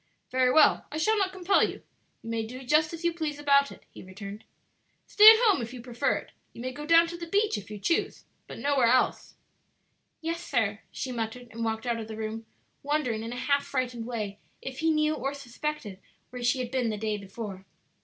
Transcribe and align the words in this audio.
"Very 0.31 0.51
well, 0.51 0.87
I 0.91 0.97
shall 0.97 1.15
not 1.19 1.31
compel 1.31 1.61
you; 1.63 1.83
you 2.23 2.29
may 2.31 2.43
do 2.43 2.63
just 2.63 2.91
as 2.91 3.03
you 3.05 3.13
please 3.13 3.37
about 3.37 3.71
it," 3.71 3.83
he 3.91 4.01
returned. 4.01 4.45
"Stay 5.05 5.29
at 5.29 5.37
home 5.41 5.61
if 5.61 5.75
you 5.75 5.79
prefer 5.83 6.15
it. 6.15 6.31
You 6.53 6.61
may 6.63 6.71
go 6.71 6.87
down 6.87 7.05
to 7.05 7.17
the 7.17 7.27
beach 7.27 7.55
if 7.55 7.69
you 7.69 7.77
choose, 7.77 8.25
but 8.47 8.57
nowhere 8.57 8.87
else." 8.87 9.35
"Yes, 10.19 10.43
sir," 10.43 10.79
she 10.91 11.11
muttered, 11.11 11.49
and 11.51 11.63
walked 11.63 11.85
out 11.85 11.99
of 11.99 12.07
the 12.07 12.17
room, 12.17 12.47
wondering 12.81 13.21
in 13.21 13.31
a 13.31 13.35
half 13.35 13.63
frightened 13.63 14.07
way 14.07 14.39
if 14.59 14.79
he 14.79 14.89
knew 14.89 15.13
or 15.13 15.35
suspected 15.35 15.99
where 16.31 16.41
she 16.41 16.57
had 16.57 16.71
been 16.71 16.89
the 16.89 16.97
day 16.97 17.15
before. 17.19 17.67